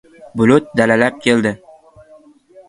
Bulut 0.39 0.71
dalalab 0.81 1.19
keldi. 1.27 1.53